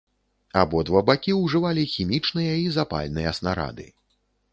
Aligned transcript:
Абодва 0.61 1.01
бакі 1.09 1.35
ўжывалі 1.39 1.83
хімічныя 1.93 2.55
і 2.61 2.65
запальныя 2.79 3.35
снарады. 3.41 3.87